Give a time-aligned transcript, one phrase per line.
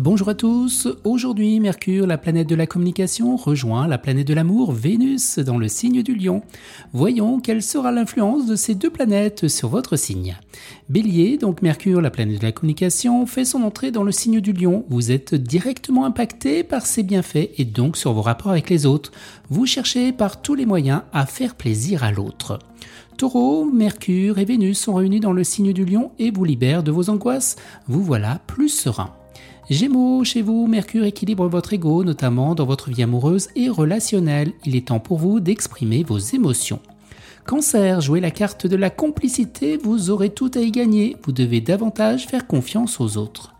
[0.00, 4.72] Bonjour à tous, aujourd'hui Mercure, la planète de la communication, rejoint la planète de l'amour,
[4.72, 6.42] Vénus, dans le signe du lion.
[6.92, 10.36] Voyons quelle sera l'influence de ces deux planètes sur votre signe.
[10.88, 14.52] Bélier, donc Mercure, la planète de la communication, fait son entrée dans le signe du
[14.52, 14.84] lion.
[14.88, 19.12] Vous êtes directement impacté par ses bienfaits et donc sur vos rapports avec les autres.
[19.48, 22.58] Vous cherchez par tous les moyens à faire plaisir à l'autre.
[23.16, 26.90] Taureau, Mercure et Vénus sont réunis dans le signe du lion et vous libèrent de
[26.90, 27.54] vos angoisses.
[27.86, 29.14] Vous voilà plus serein.
[29.70, 34.52] Gémeaux, chez vous, Mercure équilibre votre ego, notamment dans votre vie amoureuse et relationnelle.
[34.66, 36.80] Il est temps pour vous d'exprimer vos émotions.
[37.46, 41.16] Cancer, jouez la carte de la complicité, vous aurez tout à y gagner.
[41.24, 43.53] Vous devez davantage faire confiance aux autres.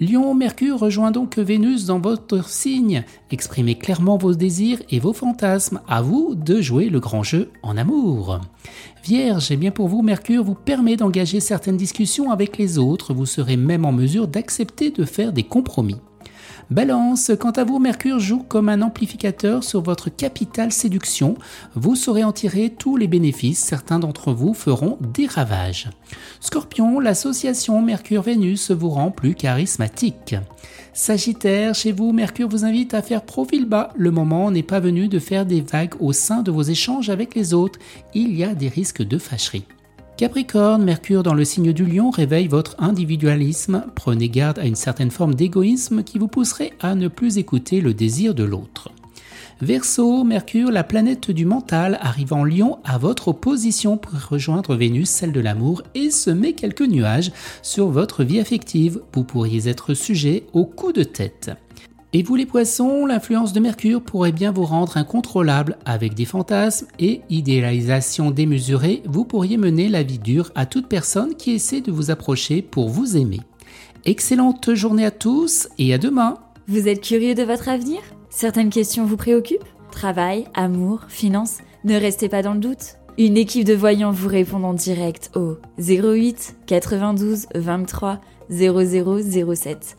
[0.00, 3.04] Lion, Mercure rejoint donc Vénus dans votre signe.
[3.30, 5.80] Exprimez clairement vos désirs et vos fantasmes.
[5.88, 8.40] À vous de jouer le grand jeu en amour.
[9.04, 13.14] Vierge, eh bien pour vous, Mercure vous permet d'engager certaines discussions avec les autres.
[13.14, 15.96] Vous serez même en mesure d'accepter de faire des compromis.
[16.70, 21.36] Balance, quant à vous, Mercure joue comme un amplificateur sur votre capital séduction.
[21.74, 25.88] Vous saurez en tirer tous les bénéfices, certains d'entre vous feront des ravages.
[26.40, 30.36] Scorpion, l'association Mercure-Vénus vous rend plus charismatique.
[30.92, 33.90] Sagittaire, chez vous, Mercure vous invite à faire profil bas.
[33.96, 37.34] Le moment n'est pas venu de faire des vagues au sein de vos échanges avec
[37.34, 37.78] les autres.
[38.12, 39.64] Il y a des risques de fâcherie.
[40.18, 43.84] Capricorne, Mercure dans le signe du lion réveille votre individualisme.
[43.94, 47.94] Prenez garde à une certaine forme d'égoïsme qui vous pousserait à ne plus écouter le
[47.94, 48.90] désir de l'autre.
[49.60, 55.08] Verseau, Mercure, la planète du mental, arrive en lion à votre opposition pour rejoindre Vénus,
[55.08, 57.30] celle de l'amour, et semer quelques nuages
[57.62, 59.00] sur votre vie affective.
[59.12, 61.52] Vous pourriez être sujet au coup de tête.
[62.14, 66.86] Et vous les poissons, l'influence de Mercure pourrait bien vous rendre incontrôlable avec des fantasmes
[66.98, 71.92] et idéalisation démesurée, vous pourriez mener la vie dure à toute personne qui essaie de
[71.92, 73.40] vous approcher pour vous aimer.
[74.06, 76.38] Excellente journée à tous et à demain.
[76.66, 78.00] Vous êtes curieux de votre avenir?
[78.30, 79.68] Certaines questions vous préoccupent?
[79.90, 81.58] Travail, amour, finances?
[81.84, 82.96] Ne restez pas dans le doute.
[83.18, 88.18] Une équipe de voyants vous répond en direct au 08 92 23
[88.48, 89.98] 0007.